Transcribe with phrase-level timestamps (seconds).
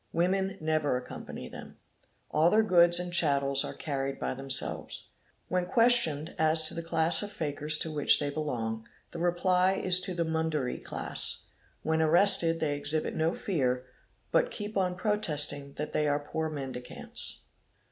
[0.13, 1.77] Women never accompany them.
[2.31, 5.09] All their goods and chattels are carried by themselves.
[5.47, 9.99] When questioned as to the class of fakirs to which they belong, the reply is
[9.99, 11.43] to the Mudaree class.
[11.83, 13.85] When arrestec they exhibit no fear,
[14.31, 17.43] but keep on protesting that they are poor mendi cants.